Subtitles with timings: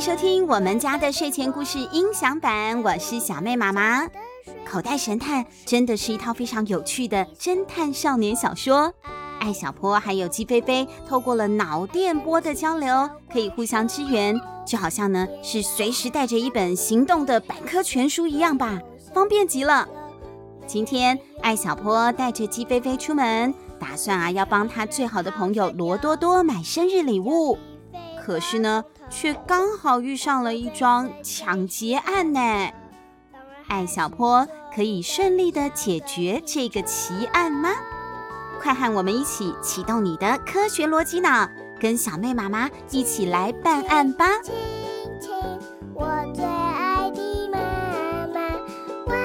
[0.00, 4.08] 收听我们家的睡前故事音响版，我是小妹妈妈。
[4.64, 8.90] 口袋神探真的是一套非常有趣的侦探少年小说。
[9.40, 14.34] 艾小坡还有鸡飞飞透过了脑电波的交流，可以互相支援，
[14.66, 18.80] 就好像呢是随时带着一本行动的百科全书一样吧，
[19.12, 19.86] 方便极了。
[20.66, 27.58] 今天艾小坡带着鸡飞飞出门，打算啊要帮他最好的朋友罗多多买生日礼物，
[28.24, 32.40] 可是呢却刚好遇上了一桩抢劫案呢。
[33.68, 37.70] 艾小坡可以顺利的解决这个奇案吗？
[38.60, 41.48] 快和我们一起启动你的科学逻辑脑，
[41.80, 44.26] 跟小妹妈妈一起来办案吧！
[44.42, 44.54] 亲
[45.20, 45.32] 亲
[45.94, 47.58] 我最爱的妈
[48.34, 48.40] 妈，
[49.06, 49.16] 弯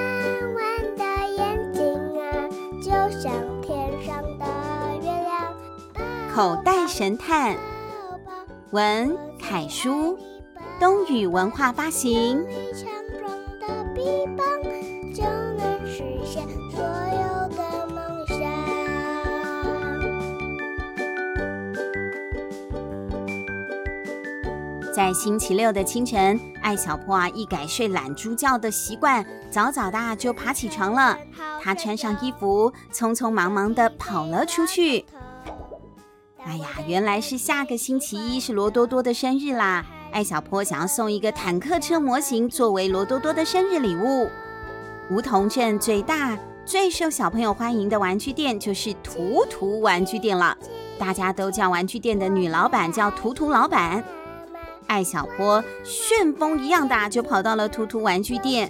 [0.55, 1.03] 弯的
[1.35, 1.83] 眼睛
[2.17, 2.47] 啊，
[2.81, 4.45] 就像天上的
[5.01, 5.53] 月亮。
[6.33, 7.57] 口袋神探，
[8.71, 9.17] 文
[9.47, 10.17] 凯书，
[10.79, 12.43] 东雨文化发行。
[24.91, 31.15] 在星期六的清晨，艾小坡啊一改睡懒猪觉的习惯，早早的就爬起床了。
[31.61, 35.05] 他穿上衣服，匆匆忙忙的跑了出去。
[36.45, 39.83] 哎呀，原来是下个星期一是罗多多的生日啦！
[40.11, 44.29] 艾小坡想要送一个坦克车模型作为罗多多的生日礼物。
[45.09, 50.55] 梧桐镇最大、最受小朋友欢迎的玩具店就是图图玩具店了，
[50.99, 54.03] 大家都叫玩具店的女老板叫图图老板。
[54.85, 58.69] 艾小坡旋风一样大就跑到了图图玩具店，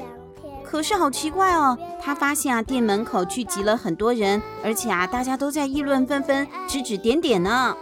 [0.70, 7.76] 可是好奇怪哦，他发现啊店门口聚集了很多人，而且啊大家都在议论纷纷、指指点点呢。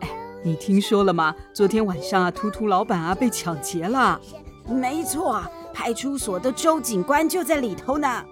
[0.00, 0.08] 哎，
[0.44, 1.34] 你听说了吗？
[1.52, 4.20] 昨天晚上啊，图图老板啊被抢劫了。
[4.68, 8.24] 没错，派出所的周警官就在里头呢。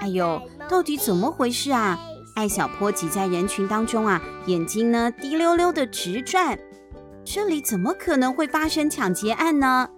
[0.00, 1.98] 哎呦，到底怎么回事啊？
[2.34, 6.58] 艾小坡挤在人群当中啊，眼睛呢滴溜溜的直转。
[7.24, 9.88] 这里怎么可能会发生抢劫案呢？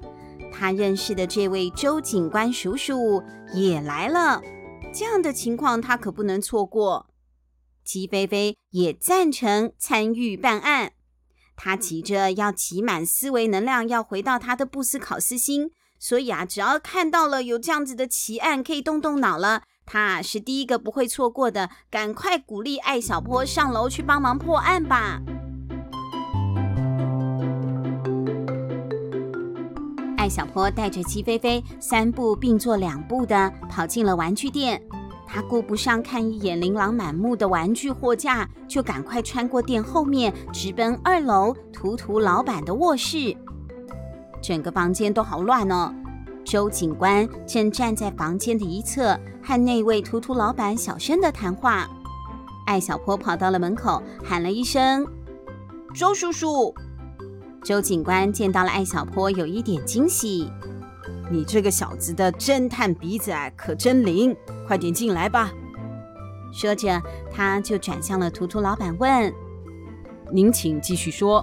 [0.56, 3.22] 他认识的这位周警官叔叔
[3.52, 4.40] 也来了，
[4.94, 7.06] 这样的情况他可不能错过。
[7.84, 10.92] 鸡飞飞也赞成参与办案，
[11.56, 15.70] 他急着要集满思维能量，要回到他的布斯考斯星。
[15.98, 21.70] 所以啊，只要看到了有这样子的奇案，可以动动脑了，他是第一个不会错过的。
[21.90, 25.20] 赶快鼓励艾小坡上楼去帮忙破案吧。
[30.24, 34.80] 艾小坡带着鸡飞飞三步并作两步的跑进了玩具店，
[35.26, 43.36] 他顾不上看一眼琳琅满目的玩具货架，就赶快穿过店后面，直奔二楼图图老板的卧室。
[44.40, 45.94] 整个房间都好乱哦，
[46.42, 51.86] 周警官正站在房间的一侧，和那位图图老板小声的谈话。
[52.64, 55.06] 艾小坡跑到了门口，喊了一声
[55.94, 56.74] ：“周叔叔。”
[57.64, 60.52] 周警官见到了艾小坡，有一点惊喜。
[61.30, 64.36] 你这个小子的侦探鼻子啊，可真灵！
[64.66, 65.50] 快点进来吧。
[66.52, 67.00] 说着，
[67.32, 69.32] 他就转向了图图老板，问
[70.30, 71.42] ：“您请继续说。”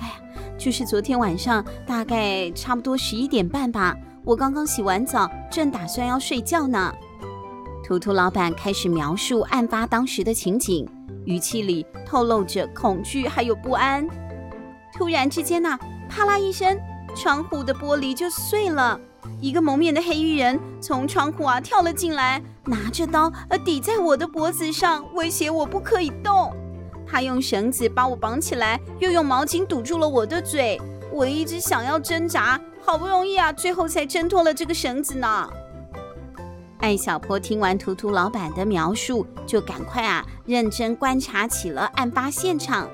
[0.00, 0.14] 哎呀，
[0.56, 6.90] 就是昨天晚上，大概差不多十一点半吧，我刚刚洗完澡，正打算要睡觉呢。
[7.84, 10.88] 图图老板开始描述案发当时的情景，
[11.26, 14.08] 语气里透露着恐惧还有不安。
[14.96, 16.78] 突然之间呐，啪啦一声，
[17.14, 18.98] 窗户的玻璃就碎了。
[19.40, 26.50] 一个蒙面的黑衣人从窗户啊跳了进来，拿着刀呃抵在我的脖子上，威胁我不可以动。
[27.06, 30.80] 他用绳子把我绑起来，又用毛巾堵住了我的嘴。
[31.12, 35.50] 我一直想要挣扎，好不容易啊，最后才挣脱了这个绳子呢。
[36.78, 42.88] 艾小坡听完图图老板的描述，就赶快啊认真观察起了案发现场。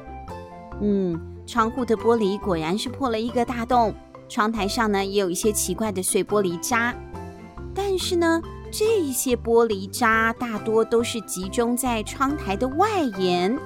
[0.81, 1.32] 嗯。
[1.47, 3.95] 窗户的玻璃果然是破了一个大洞，
[4.29, 6.95] 窗台上呢也有一些奇怪的碎玻璃渣，
[7.75, 8.41] 但是呢，
[8.71, 13.59] 这一些玻璃渣大多都是集中在窗台的外沿。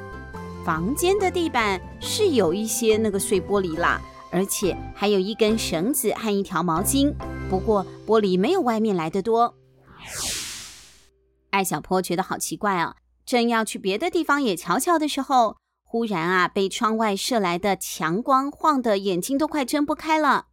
[0.64, 4.00] 房间的地板是有一些那个碎玻璃啦，
[4.32, 7.14] 而且还有一根绳子和一条毛巾，
[7.48, 9.54] 不过玻璃没有外面来的多。
[11.50, 15.56] 艾小坡觉得好奇怪啊，正要去别的地方也瞧瞧的时候。
[15.88, 20.48] 忽然啊，被窗外射来的强光晃得眼睛都快睁不开了。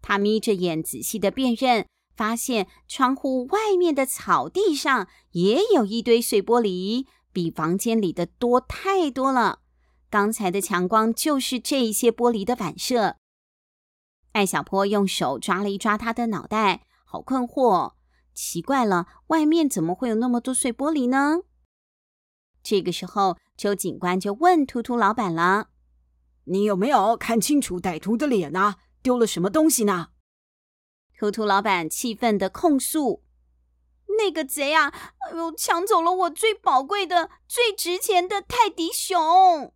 [0.00, 1.86] 他眯着眼仔细的辨认，
[2.16, 9.58] 发现窗户外面的草地上也有一堆碎玻璃，比房间里的多太多了。
[10.08, 13.16] 刚才的强光就是这一些玻璃的反射。
[14.32, 17.94] 艾小坡用手抓了一抓他的脑袋，好困惑。
[18.32, 21.40] 奇怪了，外面怎么会有那么多碎玻璃呢？
[22.62, 25.68] 这个时候，周警官就问秃秃老板了
[26.48, 28.76] ：“你有没有看清楚歹徒的脸呢？
[29.02, 30.12] 丢了什么东西呢？”
[31.14, 33.22] 秃秃老板气愤的控诉
[34.16, 39.74] ：“那个贼啊，哎呦，抢走了我最宝贵的、最值钱的泰迪熊！”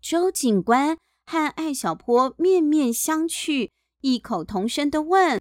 [0.00, 0.96] 周警官
[1.26, 3.68] 和艾小坡面面相觑，
[4.00, 5.38] 异口同声的问：“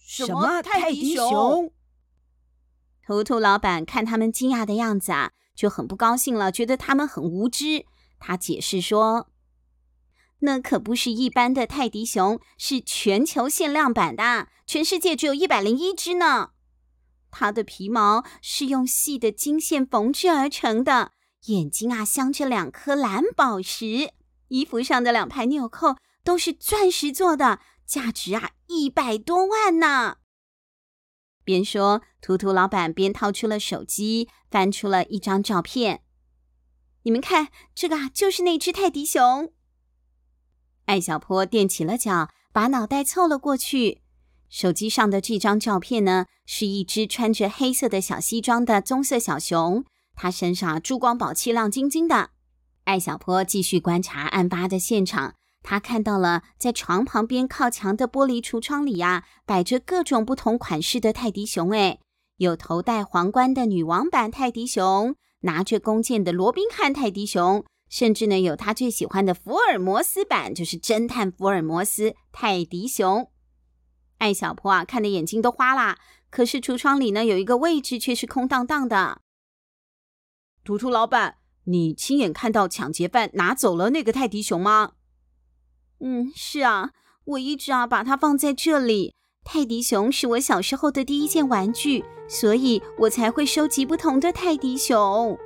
[0.00, 1.70] 什么泰迪熊？”
[3.04, 7.86] 图图老板看他们惊讶的样子啊，就很不高兴了，觉得他们很无知。
[8.18, 9.28] 他解释说
[10.40, 16.50] ：“那可不是一般的泰迪熊，是全球限量版的，全世界只有一百零一只呢。
[17.30, 21.12] 它的皮毛是用细的金线缝制而成的。”
[21.46, 24.12] 眼睛啊，镶着两颗蓝宝石；
[24.46, 30.18] 衣服上的两排纽扣都是钻石做的，价值啊一百多万呢。
[31.44, 36.02] 边说，图图老板边掏出了手机，翻出了一张照片。
[37.02, 39.52] 你们看，这个啊，就是那只泰迪熊。
[40.84, 44.02] 艾小坡踮起了脚，把脑袋凑了过去。
[44.48, 49.84] 手机上的这张照片呢，是一只穿着黑色的小西装的棕色小熊。
[50.14, 52.30] 他身上珠光宝气、亮晶晶的。
[52.84, 61.70] 艾小坡继续观察案发的现场，他看到了在床旁边靠墙的玻璃橱窗里呀，摆着各种不同款式的泰迪熊。
[61.70, 62.00] 诶，
[62.38, 73.30] 有头戴皇冠的女王版泰迪熊，拿着弓箭的罗宾汉泰迪熊，甚至呢有他最喜欢的福尔摩斯版，就是侦探福尔摩斯泰迪熊。
[74.18, 75.98] 艾小坡啊，看的眼睛都花啦。
[76.30, 79.20] 可是橱窗里呢有一个位置却是空荡荡的。
[80.64, 84.92] 图图老板，你亲眼看到抢劫犯拿走了那个泰迪熊吗？
[86.04, 86.90] 嗯，是啊，
[87.24, 89.14] 我一直啊把它放在这里。
[89.44, 95.38] 泰迪熊是我小时候的第一件玩具，所以我才会收集不同的泰迪熊。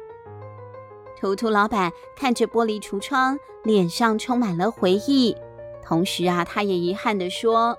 [1.18, 5.36] 图图老板看着玻璃橱窗，脸上充满了回忆，
[5.82, 7.76] 同时啊，他也遗憾地说：“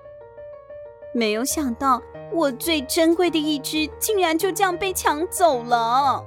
[1.13, 2.01] 没有想到，
[2.31, 6.23] 我最珍贵的一只竟然就这样被抢走了。”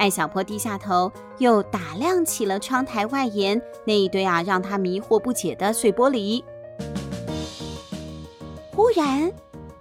[0.00, 6.42] 艾小坡低下头，又打量起了窗台外沿那一堆啊，让他迷惑不解的碎玻璃。
[8.74, 9.30] 忽然，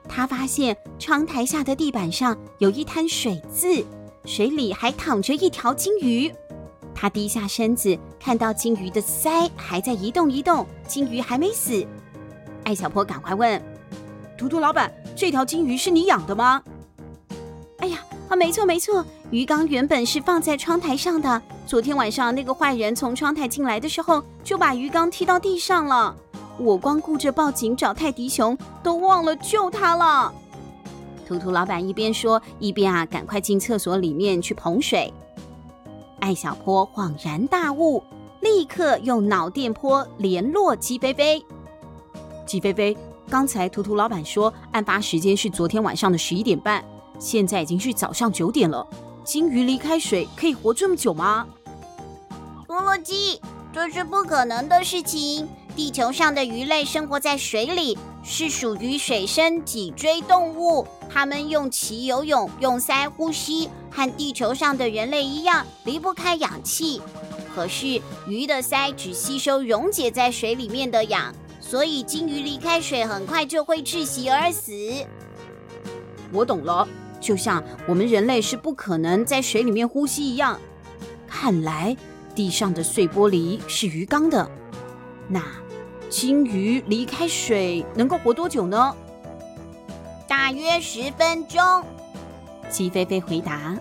[0.09, 3.81] 他发现窗台下的地板上有一滩水渍，
[4.25, 6.29] 水里还躺着一条金鱼。
[6.93, 11.87] 他低下身子，看到金鱼的鳃还在一动一动，金鱼还没死。
[12.65, 13.63] 艾小坡赶快问
[14.37, 16.61] ：“图图老板，这条金鱼是你养的吗？”
[17.79, 19.05] 哎呀，啊，没错没错。
[19.31, 21.39] 鱼缸原本是放在窗台上的。
[21.67, 26.15] 昨天晚上那个坏人从窗台进来的时候，就把鱼缸踢到地上了。
[26.57, 30.33] 我光顾着报警找泰迪熊，都忘了救他了。
[31.27, 35.13] 图图老板一边说，一边啊赶快进厕所里面去捧水。
[36.19, 38.03] 艾小坡恍然大悟，
[38.41, 41.45] 立刻用脑电波联络鸡飞飞。
[42.47, 42.97] 鸡飞飞，
[43.29, 46.83] 刚才图图老板说案发时间是昨天晚上的十一点半，
[47.19, 48.85] 现在已经是早上九点了。
[49.29, 51.47] 金鱼离开水可以活这么久吗？
[52.67, 53.39] 多萝鸡，
[53.71, 55.47] 这是不可能的事情。
[55.75, 60.87] 地球上的鱼类生活在水里，是属于水生脊椎动物。
[61.07, 66.99] 它们用鳍游泳，用鳃呼吸，和地球上的人类一样，离不开氧气。
[67.53, 71.31] 可是鱼的鳃只吸收溶解在水里面的氧，
[71.61, 74.73] 所以金鱼离开水很快就会窒息而死。
[76.33, 76.87] 我懂了。
[77.19, 80.59] 就像我们人类是不可能在水里面呼吸一样，
[81.27, 81.95] 看来
[82.33, 84.49] 地上的碎玻璃是鱼缸的。
[85.27, 85.43] 那
[86.09, 88.95] 金鱼离开水能够活多久呢？
[90.27, 91.61] 大约十分钟。
[92.69, 93.77] 鸡飞飞回答。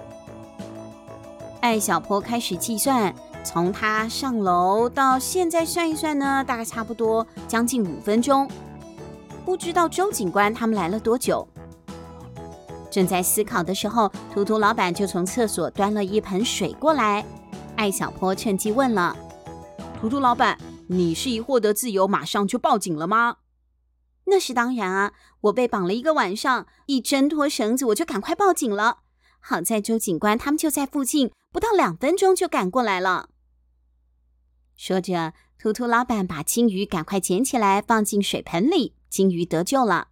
[1.61, 3.15] 艾小坡开始计算，
[3.45, 8.49] 从他上楼到现在算一算呢，大概差不多将近五分钟。
[9.45, 11.47] 不知道周警官他们来了多久。
[12.99, 17.25] 正在思考的时候，图图老板就从厕所端了一盆水过来。
[17.77, 19.17] 艾小坡趁机问了
[20.01, 23.37] ：“图图老板，你是一获得自由马上就报警了吗
[24.27, 25.13] ？”“那是当然啊，
[25.43, 29.03] 我被绑了一个晚上，一挣脱绳子我就赶快报警了。
[29.39, 33.29] 好在周警官他们就在附近，不到两分钟就赶过来了。”
[34.75, 40.09] 说着，图图老板把金鱼赶快捡起来放进水盆里，金鱼得救了。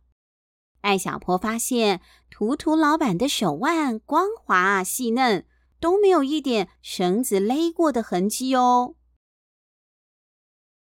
[0.83, 2.01] 艾小坡发现
[2.39, 5.47] 秃秃老板的手腕光滑细嫩，
[5.81, 8.95] 都没有一点绳子勒过的痕迹哦。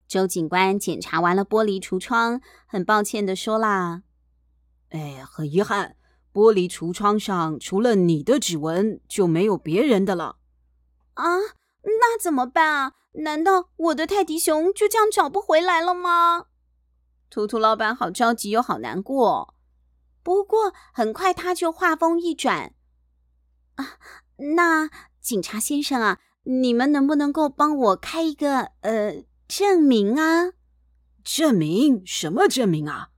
[0.08, 4.04] 周警官检查完了玻璃橱窗，很抱歉的说啦
[4.92, 5.98] ：“哎，很遗憾，
[6.32, 10.38] 玻璃橱窗上除了你的指纹，就没有别人的了。”
[11.16, 11.26] 啊，
[11.84, 12.94] 那怎么办啊？
[13.16, 16.46] 难道我的泰迪熊就这样找不回来了吗？
[17.30, 19.56] 图图老板好着急又好难过。
[20.24, 22.74] 不过很快他就话锋一转
[23.76, 24.00] ：“啊，
[24.56, 24.90] 那
[25.22, 30.54] 警察先生啊，你们能不能够帮我开一个呃？”证明啊，
[31.24, 33.10] 证明什么证明啊？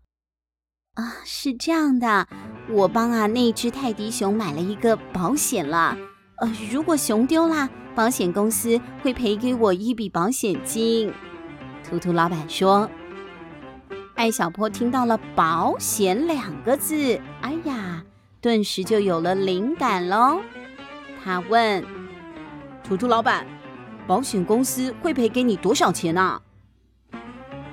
[0.96, 2.28] 啊，是这样的，
[2.72, 5.96] 我帮啊那只泰迪熊买了一个保险了。
[6.40, 11.14] 呃，如果熊丢了，保险公司会赔给我一笔保险金。
[11.88, 12.90] 图图老板说。
[14.16, 18.04] 艾小坡听到了“保险”两个字，哎呀，
[18.42, 20.42] 顿时就有了灵感喽。
[21.24, 21.86] 他问
[22.84, 23.46] 图图老板。
[24.08, 26.40] 保险公司会赔给你多少钱呢？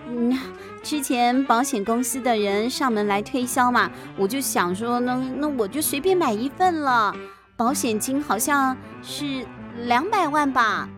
[0.09, 0.35] 嗯，
[0.83, 7.15] 之前保险公司的人上门来推销嘛，我就想说，那那我就随便买一份了。
[7.55, 9.47] 保险金好像是
[9.83, 10.89] 两百万吧。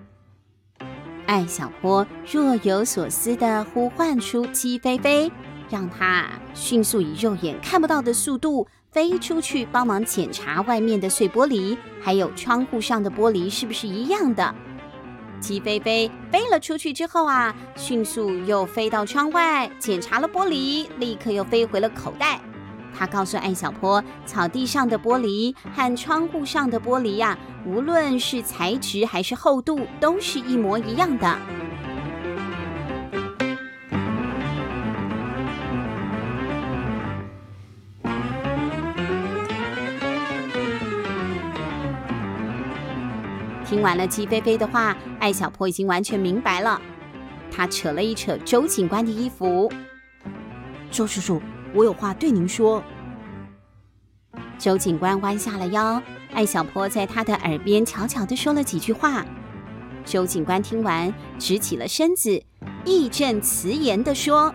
[1.26, 5.30] 艾小坡若有所思地呼唤出鸡飞飞，
[5.70, 14.54] 让他迅速以肉眼看不到的速度飞出去，帮忙检查外面的碎玻璃，还有窗户上的玻璃是不是一样的。
[15.40, 22.40] 鸡飞飞飞了出去之后啊，迅速又飞到窗外检查了玻璃，立刻又飞回了口袋。
[22.96, 27.36] 他告诉艾小坡，草地上的玻璃和窗户上的玻璃呀、
[27.66, 31.36] 无论是材质还是厚度，都是一模一样的。
[43.66, 46.80] 听完了鸡飞飞的话，艾小坡已经完全明白了。
[47.50, 49.72] 他扯了一扯周警官的衣服
[50.92, 51.42] ：“周叔叔，
[51.74, 52.82] 我有话对您说。”
[54.58, 56.02] 周警官弯下了腰，
[56.32, 59.24] 艾小坡在他的耳边悄悄地说了几句话。
[60.04, 62.42] 周警官听完，直起了身子，
[62.84, 64.54] 义正辞严地说：“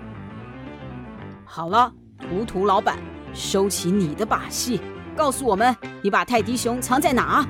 [1.43, 2.99] 好了，图图老板，
[3.33, 4.79] 收起你的把戏，
[5.15, 7.45] 告诉我们，你把泰迪熊藏在哪？”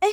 [0.00, 0.08] 哎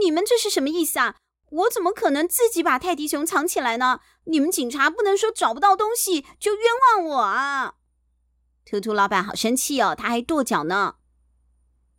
[0.00, 1.16] 你们这是什么意思啊？
[1.54, 4.00] 我怎么可能自己把泰迪熊藏起来呢？
[4.24, 6.62] 你们警察不能说找不到东西就冤
[6.96, 7.74] 枉我啊！
[8.64, 10.96] 图图老板好生气哦，他还跺脚呢。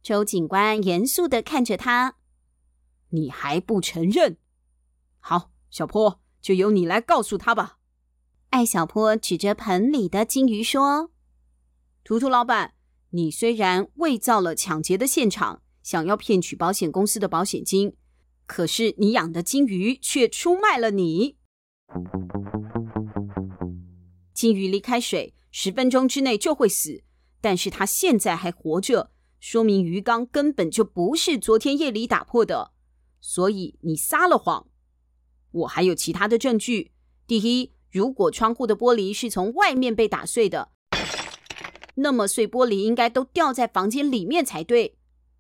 [0.02, 2.16] 周警官严肃地看着他
[3.12, 4.38] ：“你还不承认？
[5.20, 7.78] 好，小坡，就由你来告诉他吧。”
[8.52, 11.12] 艾小坡指着盆里的金鱼说
[12.04, 12.74] ：“图图老板，
[13.12, 17.96] 你虽然伪造了抢劫的现场。”想要骗取保险公司的保险金，
[18.46, 21.38] 可是你养的金鱼却出卖了你。
[24.34, 27.04] 金鱼离开水十分钟之内就会死，
[27.42, 32.72] 但是它现在还活着，说明鱼缸根本就不是昨天夜里打破的，
[33.22, 34.68] 所以你撒了谎。
[35.52, 36.92] 我还有其他的证据。
[37.26, 40.72] 第一，如果窗户的玻璃是从外面被打碎的，
[41.96, 44.98] 那么碎玻璃应该都掉在房间里面才对。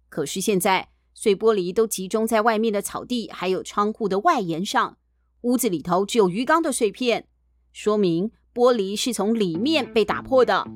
[0.07, 4.97] 可是现在碎玻璃都集中在外面的草地，还有窗户的外沿上，
[5.41, 7.25] 屋子里头只有鱼缸的碎片，
[7.71, 10.67] 说明玻璃是从里面被打破的。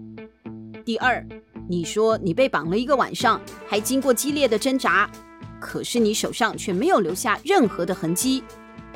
[0.86, 1.28] 第二，
[1.68, 5.12] 你说你被绑了一个晚上，还经过激烈的挣扎，
[5.60, 8.42] 可是你手上却没有留下任何的痕迹，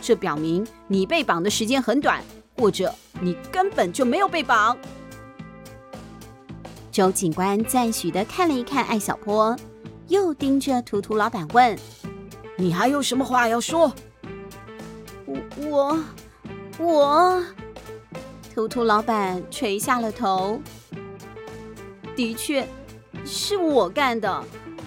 [0.02, 2.24] 这表明你被绑的时间很短，
[2.58, 4.78] 或者你根本就没有被绑。
[6.90, 9.54] 周警官赞许的看了一看艾小坡。
[10.14, 11.76] 又盯着图图老板问
[12.56, 13.92] ：“你还有什么话要说？”
[15.26, 16.04] 我我
[16.78, 17.44] 我，
[18.54, 20.62] 图图老板垂下了头。
[22.16, 22.68] 的确，
[23.26, 24.44] 是我干的。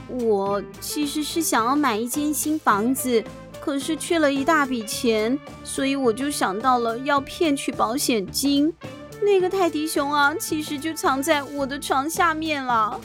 [0.09, 3.25] 我其实是想要买一间新房子，
[3.61, 8.73] 可是缺了一大笔钱，所以我就想到了要骗取保险金。
[9.21, 13.01] 那个泰迪熊啊，其实就藏在我的床下面了。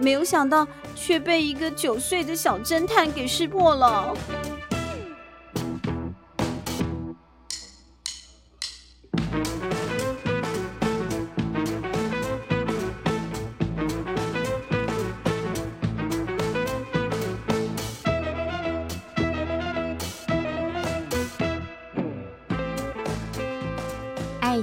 [0.00, 4.14] 没有想到，却被一个九岁的小侦探给识破了。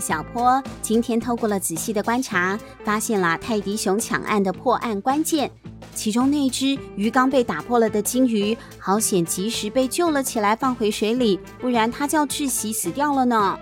[0.08, 5.52] 小坡今天透过了仔细的观察，发现了泰迪熊抢案的破案关键。
[5.94, 13.60] 其中那只鱼缸被打破了的金鱼，好险及时被救了起来，放回水里，不然它就要窒息死掉了呢。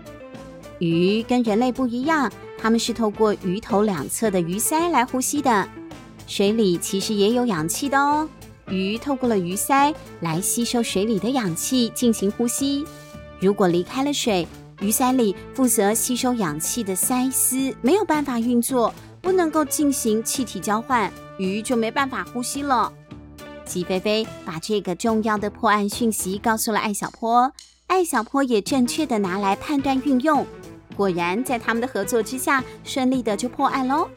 [0.77, 5.67] 鱼跟人类不一样，它们是透过鱼头两侧的鱼鳃来呼吸的。
[6.27, 8.29] 水里其实也有氧气的哦，
[8.67, 12.85] 鱼透过了鱼鳃来吸收水里的氧气进行呼吸。
[13.39, 14.47] 如果离开了水，
[14.81, 21.11] 鱼鳃里负责吸收氧气的鳃丝没有办法运作，不能够进行气体交换。
[21.37, 22.91] 鱼就没办法呼吸了。
[23.65, 27.51] 鸡飞飞把这个重要的破案讯息告诉了艾小坡，
[27.87, 30.45] 艾小坡也正确的拿来判断运用。
[30.95, 34.09] 果然，在他们的合作之下，顺利的就破案喽。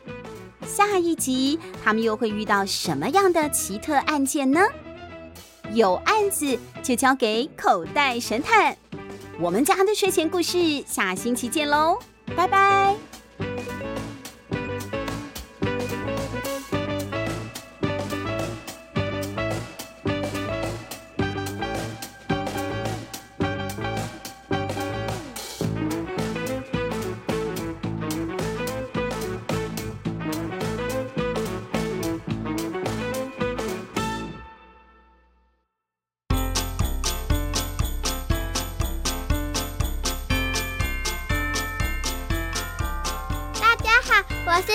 [0.67, 4.61] 下一集他们又会遇到什么样的奇特案件呢？
[5.73, 8.77] 有案子就交给口袋神探。
[9.41, 11.99] 我们家的睡前故事，下星期见喽，
[12.37, 13.08] 拜拜。